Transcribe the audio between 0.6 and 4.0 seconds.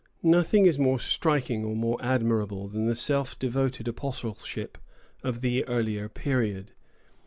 is more striking or more admirable than the self devoted